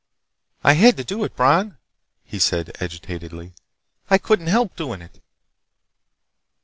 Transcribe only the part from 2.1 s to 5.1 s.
he said agitatedly. "I couldn't help doing